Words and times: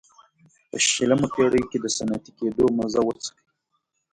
په 0.69 0.77
شلمه 0.89 1.27
پېړۍ 1.33 1.63
کې 1.69 1.77
د 1.81 1.85
صنعتي 1.95 2.31
کېدو 2.37 2.65
مزه 2.77 3.01
وڅکي. 3.03 3.43